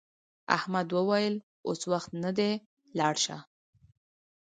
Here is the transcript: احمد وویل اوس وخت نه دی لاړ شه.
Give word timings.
احمد 0.57 0.87
وویل 0.91 1.35
اوس 1.67 1.81
وخت 1.91 2.09
نه 2.23 2.31
دی 2.37 2.51
لاړ 2.97 3.15
شه. 3.23 3.37